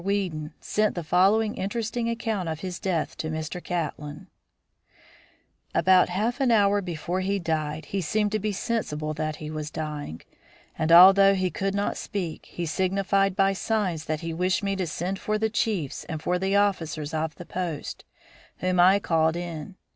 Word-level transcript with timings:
Wheedon 0.03 0.51
sent 0.59 0.95
the 0.95 1.03
following 1.03 1.53
interesting 1.53 2.09
account 2.09 2.49
of 2.49 2.61
his 2.61 2.79
death 2.79 3.15
to 3.17 3.29
Mr. 3.29 3.63
Catlin: 3.63 4.29
[Illustration: 5.75 5.75
"MEDICINE 5.75 5.75
MAN"] 5.75 5.79
"About 5.79 6.09
half 6.09 6.39
an 6.41 6.49
hour 6.49 6.81
before 6.81 7.19
he 7.19 7.37
died, 7.37 7.85
he 7.85 8.01
seemed 8.01 8.31
to 8.31 8.39
be 8.39 8.51
sensible 8.51 9.13
that 9.13 9.35
he 9.35 9.51
was 9.51 9.69
dying; 9.69 10.23
and, 10.75 10.91
although 10.91 11.35
he 11.35 11.51
could 11.51 11.75
not 11.75 11.97
speak, 11.97 12.47
he 12.47 12.65
signified 12.65 13.35
by 13.35 13.53
signs 13.53 14.05
that 14.05 14.21
he 14.21 14.33
wished 14.33 14.63
me 14.63 14.75
to 14.77 14.87
send 14.87 15.19
for 15.19 15.37
the 15.37 15.51
chiefs 15.51 16.03
and 16.05 16.23
for 16.23 16.39
the 16.39 16.55
officers 16.55 17.13
of 17.13 17.35
the 17.35 17.45
post, 17.45 18.03
whom 18.57 18.79
I 18.79 18.97
called 18.97 19.35
in. 19.35 19.75